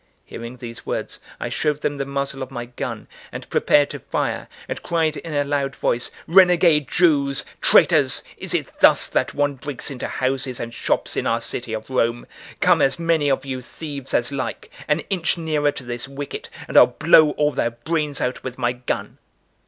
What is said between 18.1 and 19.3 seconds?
out with my gun."